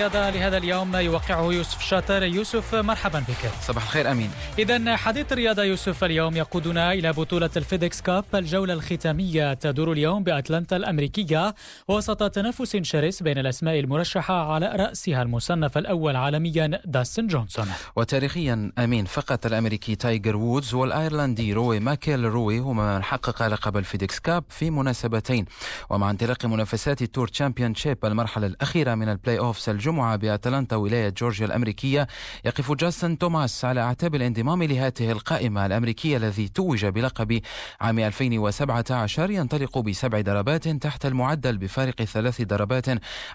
الرياضة 0.00 0.30
لهذا 0.30 0.56
اليوم 0.56 0.96
يوقعه 0.96 1.52
يوسف 1.52 1.82
شاطر 1.82 2.22
يوسف 2.22 2.74
مرحبا 2.74 3.18
بك. 3.18 3.50
صباح 3.62 3.82
الخير 3.82 4.10
أمين. 4.10 4.30
إذا 4.58 4.96
حديث 4.96 5.32
الرياضة 5.32 5.62
يوسف 5.62 6.04
اليوم 6.04 6.36
يقودنا 6.36 6.92
إلى 6.92 7.12
بطولة 7.12 7.50
ال 7.56 7.63
FedEx 7.63 8.00
Cup 8.00 8.24
الجولة 8.34 8.74
الختامية 8.74 9.54
تدور 9.54 9.92
اليوم 9.92 10.22
بأتلانتا 10.22 10.76
الأمريكية 10.76 11.54
وسط 11.88 12.30
تنافس 12.30 12.76
شرس 12.76 13.22
بين 13.22 13.38
الأسماء 13.38 13.80
المرشحة 13.80 14.52
على 14.52 14.66
رأسها 14.66 15.22
المصنف 15.22 15.78
الأول 15.78 16.16
عالميا 16.16 16.80
داستن 16.84 17.26
جونسون. 17.26 17.66
وتاريخيا 17.96 18.72
أمين 18.78 19.04
فقط 19.04 19.46
الأمريكي 19.46 19.94
تايجر 19.94 20.36
وودز 20.36 20.74
والأيرلندي 20.74 21.52
روري 21.52 21.80
ماكلروي 21.80 22.58
هما 22.58 22.96
من 22.96 23.04
حقق 23.04 23.46
لقب 23.46 23.76
ال 23.76 23.83
FedEx 23.83 24.18
Cup 24.18 24.44
في 24.48 24.70
مناسبتين. 24.70 25.44
ومع 25.90 26.10
انطلاق 26.10 26.46
منافسات 26.46 27.02
ال 27.02 27.28
Tour 27.28 27.74
Championship 27.74 28.04
المرحلة 28.04 28.46
الأخيرة 28.46 28.94
من 28.94 29.08
ال 29.08 29.38
playoffs 29.38 29.68
الجمعة 29.90 30.16
بأتلانتا 30.16 30.76
ولاية 30.76 31.08
جورجيا 31.08 31.46
الأمريكية. 31.46 32.06
يقف 32.44 32.72
جاستن 32.72 33.18
توماس 33.18 33.64
على 33.64 33.80
أعتاب 33.80 34.14
الانضمام 34.14 34.62
لهذه 34.62 35.12
القائمة 35.12 35.66
الأمريكية 35.66 36.16
الذي 36.16 36.48
توج 36.48 36.86
بلقب 36.86 37.40
عام 37.80 37.98
2017 37.98 39.30
ينطلق 39.30 39.78
بسبع 39.78 40.20
ضربات 40.20 40.68
تحت 40.68 41.06
المعدل 41.06 41.58
بفارق 41.58 42.02
ثلاث 42.02 42.42
ضربات 42.42 42.88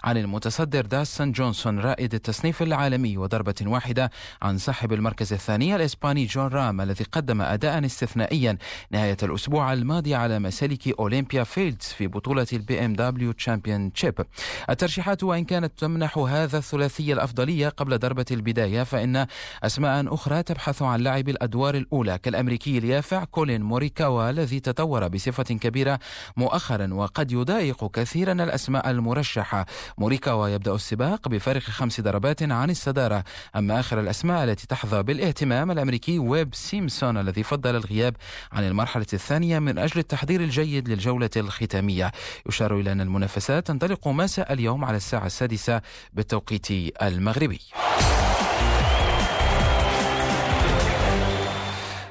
عن 0.04 0.16
المتصدر 0.16 0.86
داستن 0.86 1.32
جونسون 1.32 1.78
رائد 1.78 2.14
التصنيف 2.14 2.62
العالمي 2.62 3.18
وضربة 3.18 3.54
واحدة 3.62 4.10
عن 4.42 4.58
صاحب 4.58 4.92
المركز 4.92 5.32
الثاني 5.32 5.76
الإسباني 5.76 6.26
جون 6.26 6.46
رام 6.46 6.80
الذي 6.80 7.04
قدم 7.04 7.42
أداء 7.42 7.84
استثنائيا 7.86 8.58
نهاية 8.90 9.16
الأسبوع 9.22 9.72
الماضي 9.72 10.14
على 10.14 10.38
مسالك 10.38 10.98
أولمبيا 10.98 11.44
فيلدز 11.44 11.86
في 11.86 12.06
بطولة 12.06 12.46
ال 12.52 12.84
BMW 12.84 13.32
Championship 13.32 14.20
الترشيحات 14.70 15.22
وإن 15.22 15.44
كانت 15.44 15.72
تمنح 15.78 16.18
هذا 16.18 16.45
الثلاثي 16.54 17.12
الأفضلية 17.12 17.68
قبل 17.68 17.98
ضربة 17.98 18.24
البداية 18.30 18.82
فإن 18.82 19.26
أسماء 19.62 20.14
أخرى 20.14 20.42
تبحث 20.42 20.82
عن 20.82 21.00
لعب 21.00 21.28
الأدوار 21.28 21.74
الأولى. 21.74 22.18
كالأمريكي 22.18 22.78
اليافع 22.78 23.24
كولين 23.24 23.62
موريكاوا 23.62 24.30
الذي 24.30 24.60
تطور 24.60 25.08
بصفة 25.08 25.42
كبيرة 25.44 25.98
مؤخرا 26.36 26.94
وقد 26.94 27.32
يضايق 27.32 27.90
كثيرا 27.90 28.32
الأسماء 28.32 28.90
المرشحة. 28.90 29.66
موريكاوا 29.98 30.48
يبدأ 30.48 30.74
السباق 30.74 31.28
بفارق 31.28 31.62
خمس 31.62 32.00
ضربات 32.00 32.42
عن 32.42 32.70
الصدارة. 32.70 33.24
أما 33.56 33.80
آخر 33.80 34.00
الأسماء 34.00 34.44
التي 34.44 34.66
تحظى 34.66 35.02
بالاهتمام 35.02 35.70
الأمريكي 35.70 36.18
ويب 36.18 36.54
سيمسون 36.54 37.18
الذي 37.18 37.42
فضل 37.42 37.76
الغياب 37.76 38.16
عن 38.52 38.64
المرحلة 38.64 39.06
الثانية 39.12 39.58
من 39.58 39.78
أجل 39.78 40.00
التحضير 40.00 40.40
الجيد 40.40 40.88
للجولة 40.88 41.30
الختامية. 41.36 42.12
يشار 42.48 42.80
إلى 42.80 42.92
أن 42.92 43.00
المنافسات 43.00 43.66
تنطلق 43.66 44.08
مساء 44.08 44.52
اليوم 44.52 44.84
على 44.84 44.96
الساعة 44.96 45.26
السادسة 45.26 45.80
بالتوقيت 46.26 46.66
المغربي. 47.02 47.60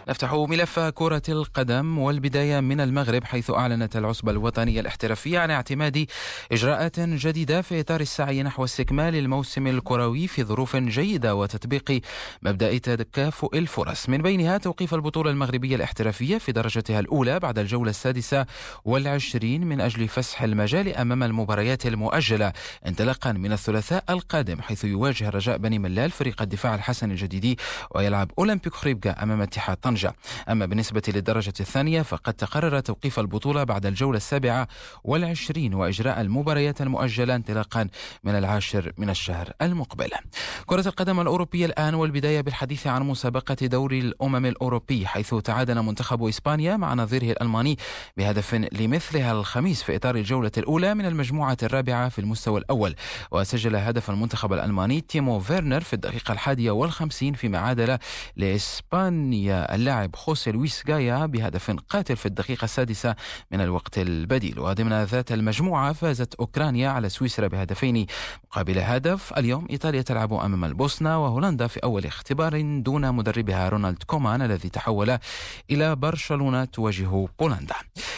نفتح 0.07 0.33
ملف 0.33 0.79
كرة 0.79 1.21
القدم 1.29 1.97
والبداية 1.97 2.59
من 2.59 2.81
المغرب 2.81 3.23
حيث 3.23 3.51
أعلنت 3.51 3.97
العصبة 3.97 4.31
الوطنية 4.31 4.79
الاحترافية 4.79 5.39
عن 5.39 5.51
اعتماد 5.51 6.05
إجراءات 6.51 6.99
جديدة 6.99 7.61
في 7.61 7.79
إطار 7.79 8.01
السعي 8.01 8.43
نحو 8.43 8.63
استكمال 8.63 9.15
الموسم 9.15 9.67
الكروي 9.67 10.27
في 10.27 10.43
ظروف 10.43 10.75
جيدة 10.75 11.35
وتطبيق 11.35 12.01
مبدأ 12.41 12.77
تكافؤ 12.77 13.57
الفرص. 13.57 14.09
من 14.09 14.21
بينها 14.21 14.57
توقيف 14.57 14.93
البطولة 14.93 15.31
المغربية 15.31 15.75
الاحترافية 15.75 16.37
في 16.37 16.51
درجتها 16.51 16.99
الأولى 16.99 17.39
بعد 17.39 17.59
الجولة 17.59 17.89
السادسة 17.89 18.45
والعشرين 18.85 19.67
من 19.67 19.81
أجل 19.81 20.07
فسح 20.07 20.41
المجال 20.41 20.95
أمام 20.95 21.23
المباريات 21.23 21.85
المؤجلة 21.85 22.53
انطلاقا 22.87 23.31
من 23.31 23.51
الثلاثاء 23.51 24.03
القادم 24.09 24.61
حيث 24.61 24.83
يواجه 24.83 25.27
الرجاء 25.27 25.57
بني 25.57 25.79
ملال 25.79 26.11
فريق 26.11 26.41
الدفاع 26.41 26.75
الحسن 26.75 27.11
الجديدي 27.11 27.57
ويلعب 27.91 28.31
أولمبيك 28.39 28.73
خريبكا 28.73 29.23
أمام 29.23 29.41
اتحاد 29.41 29.77
طنجة. 29.77 29.94
طنجة 29.95 30.15
أما 30.49 30.65
بالنسبة 30.65 31.01
للدرجة 31.07 31.53
الثانية 31.59 32.01
فقد 32.01 32.33
تقرر 32.33 32.79
توقيف 32.79 33.19
البطولة 33.19 33.63
بعد 33.63 33.85
الجولة 33.85 34.17
السابعة 34.17 34.67
والعشرين 35.03 35.73
وإجراء 35.73 36.21
المباريات 36.21 36.81
المؤجلة 36.81 37.35
انطلاقا 37.35 37.87
من 38.23 38.35
العاشر 38.35 38.91
من 38.97 39.09
الشهر 39.09 39.51
المقبل. 39.61 40.09
كرة 40.65 40.87
القدم 40.87 41.19
الأوروبية 41.19 41.65
الآن 41.65 41.95
والبداية 41.95 42.41
بالحديث 42.41 42.87
عن 42.87 43.03
مسابقة 43.03 43.55
دوري 43.61 43.99
الأمم 43.99 44.45
الأوروبي 44.45 45.07
حيث 45.07 45.35
تعادل 45.35 45.81
منتخب 45.81 46.23
إسبانيا 46.23 46.77
مع 46.77 46.93
نظيره 46.93 47.31
الألماني 47.31 47.77
بهدف 48.17 48.53
لمثلها 48.53 49.31
الخميس 49.31 49.83
في 49.83 49.95
إطار 49.95 50.15
الجولة 50.15 50.51
الأولى 50.57 50.93
من 50.93 51.05
المجموعة 51.05 51.57
الرابعة 51.63 52.09
في 52.09 52.19
المستوى 52.19 52.59
الأول. 52.59 52.95
وسجل 53.31 53.75
هدف 53.75 54.09
المنتخب 54.09 54.53
الألماني 54.53 55.01
تيمو 55.01 55.39
فيرنر 55.39 55.81
في 55.81 55.93
الدقيقة 55.93 56.31
الحادية 56.31 56.71
والخمسين 56.71 57.33
فيما 57.33 57.59
عادل 57.59 57.97
لإسبانيا 58.35 59.75
اللاعب 59.85 60.15
خوسي 60.15 60.51
لويس 60.51 60.83
غايا 60.89 61.25
بهدف 61.25 61.71
قاتل 61.89 62.15
في 62.15 62.25
الدقيقة 62.25 62.65
السادسة 62.65 63.15
من 63.51 63.61
الوقت 63.61 63.97
البديل. 63.97 64.59
وضمن 64.59 65.03
ذات 65.03 65.31
المجموعة 65.31 65.93
فازت 65.93 66.35
أوكرانيا 66.35 66.89
على 66.89 67.09
سويسرا 67.09 67.47
بهدفين 67.47 68.05
مقابل 68.43 68.79
هدف. 68.79 69.33
اليوم 69.37 69.67
إيطاليا 69.69 70.01
تلعب 70.01 70.33
أمام 70.33 70.65
البوسنة 70.65 71.23
وهولندا 71.23 71.67
في 71.67 71.79
أول 71.83 72.05
اختبار 72.05 72.61
دون 72.81 73.15
مدربها 73.15 73.69
رونالد 73.69 74.03
كومان 74.03 74.41
الذي 74.41 74.69
تحول 74.69 75.17
إلى 75.71 75.95
برشلونة 75.95 76.65
تواجه 76.65 77.27
بولندا. 77.39 77.75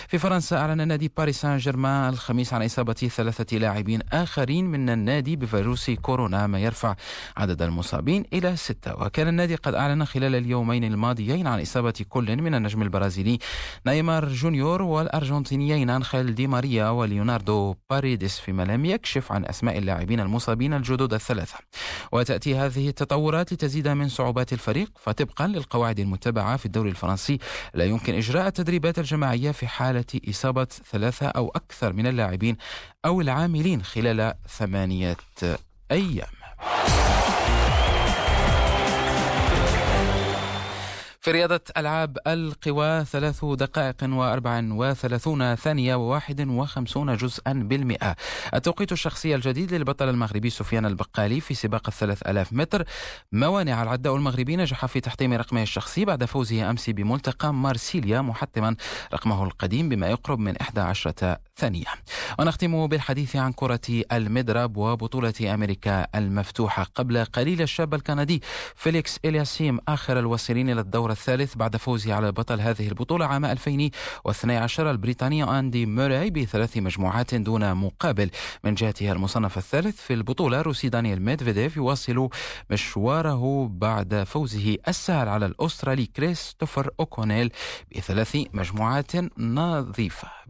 في 0.07 0.17
فرنسا 0.17 0.57
أعلن 0.57 0.87
نادي 0.87 1.11
باريس 1.17 1.41
سان 1.41 1.57
جيرمان 1.57 2.09
الخميس 2.13 2.53
عن 2.53 2.63
إصابة 2.63 2.93
ثلاثة 2.93 3.57
لاعبين 3.57 4.01
آخرين 4.13 4.65
من 4.65 4.89
النادي 4.89 5.35
بفيروس 5.35 5.89
كورونا 5.89 6.47
ما 6.47 6.59
يرفع 6.59 6.95
عدد 7.37 7.61
المصابين 7.61 8.23
إلى 8.33 8.55
ستة. 8.55 8.95
وكان 8.95 9.27
النادي 9.27 9.55
قد 9.55 9.73
أعلن 9.73 10.05
خلال 10.05 10.35
اليومين 10.35 10.83
الماضيين 10.83 11.47
إصابة 11.61 11.93
كل 12.09 12.41
من 12.41 12.55
النجم 12.55 12.81
البرازيلي 12.81 13.39
نيمار 13.87 14.29
جونيور 14.29 14.81
والأرجنتينيين 14.81 15.89
أنخيل 15.89 16.35
دي 16.35 16.47
ماريا 16.47 16.89
وليوناردو 16.89 17.75
باريدس 17.89 18.39
فيما 18.39 18.63
لم 18.63 18.85
يكشف 18.85 19.31
عن 19.31 19.45
أسماء 19.45 19.77
اللاعبين 19.77 20.19
المصابين 20.19 20.73
الجدد 20.73 21.13
الثلاثة. 21.13 21.57
وتأتي 22.11 22.55
هذه 22.55 22.89
التطورات 22.89 23.53
لتزيد 23.53 23.87
من 23.87 24.09
صعوبات 24.09 24.53
الفريق 24.53 24.91
فطبقا 24.99 25.47
للقواعد 25.47 25.99
المتبعة 25.99 26.57
في 26.57 26.65
الدوري 26.65 26.89
الفرنسي. 26.89 27.37
لا 27.73 27.85
يمكن 27.85 28.15
إجراء 28.15 28.47
التدريبات 28.47 28.99
الجماعية 28.99 29.51
في 29.51 29.67
حالة 29.67 30.05
إصابة 30.29 30.67
ثلاثة 30.91 31.27
أو 31.27 31.51
أكثر 31.55 31.93
من 31.93 32.07
اللاعبين 32.07 32.57
أو 33.05 33.21
العاملين 33.21 33.83
خلال 33.83 34.33
ثمانية 34.47 35.17
أيام. 35.91 36.27
في 41.27 41.31
رياضة 41.31 41.61
ألعاب 41.77 42.17
القوى 42.27 43.05
ثلاث 43.05 43.45
دقائق 43.45 43.95
وأربع 44.03 44.63
وثلاثون 44.71 45.55
ثانية 45.55 45.95
وواحد 45.95 46.47
وخمسون 46.47 47.17
جزءا 47.17 47.53
بالمئة. 47.53 48.15
التوقيت 48.53 48.91
الشخصي 48.91 49.35
الجديد 49.35 49.73
للبطل 49.73 50.09
المغربي 50.09 50.49
سفيان 50.49 50.85
البقالي 50.85 51.41
في 51.41 51.53
سباق 51.53 51.87
الثلاث 51.87 52.21
ألاف 52.27 52.53
متر. 52.53 52.85
موانع 53.31 53.83
العداء 53.83 54.15
المغربي 54.15 54.55
نجح 54.55 54.85
في 54.85 54.99
تحطيم 54.99 55.33
رقمه 55.33 55.61
الشخصي 55.61 56.05
بعد 56.05 56.25
فوزه 56.25 56.69
أمس 56.69 56.89
بملتقى 56.89 57.53
مارسيليا 57.53 58.21
محطما 58.21 58.75
رقمه 59.13 59.43
القديم 59.43 59.89
بما 59.89 60.07
يقرب 60.07 60.39
من 60.39 60.61
11 60.61 61.37
ثانية 61.57 61.85
ونختم 62.39 62.87
بالحديث 62.87 63.35
عن 63.35 63.51
كرة 63.51 64.03
المضرب 64.11 64.77
وبطولة 64.77 65.33
أمريكا 65.53 66.07
المفتوحة. 66.15 66.83
قبل 66.95 67.25
قليل 67.25 67.61
الشاب 67.61 67.93
الكندي 67.93 68.41
فيليكس 68.75 69.19
ألياسيم 69.25 69.79
آخر 69.87 70.19
الواصلين 70.19 70.69
إلى 70.69 70.81
الدور 70.81 71.11
الثالث 71.11 71.55
بعد 71.55 71.77
فوزه 71.77 72.13
على 72.13 72.31
بطل 72.31 72.61
هذه 72.61 72.87
البطولة 72.87 73.25
عام 73.25 73.45
2012 73.45 74.91
البريطاني 74.91 75.59
أندي 75.59 75.85
موراي 75.85 76.29
بثلاث 76.29 76.77
مجموعات 76.77 77.35
دون 77.35 77.73
مقابل. 77.73 78.29
من 78.63 78.75
جهته 78.75 79.11
المصنف 79.11 79.57
الثالث 79.57 80.01
في 80.01 80.13
البطولة 80.13 80.61
الروسي 80.61 80.89
دانيال 80.89 81.21
ميدفيديف 81.21 81.77
يواصل 81.77 82.29
مشواره 82.69 83.67
بعد 83.71 84.23
فوزه 84.23 84.77
السهل 84.87 85.29
على 85.29 85.45
الأسترالي 85.45 86.05
كريستوفر 86.05 86.89
أوكونيل 86.99 87.51
بثلاث 87.95 88.37
مجموعات 88.53 89.11
نظيفة. 89.37 90.37